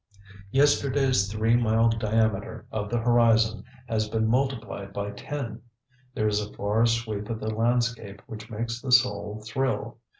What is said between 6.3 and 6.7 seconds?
a